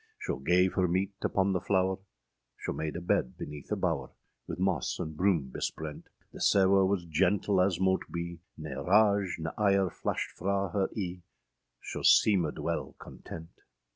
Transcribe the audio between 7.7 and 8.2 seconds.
mote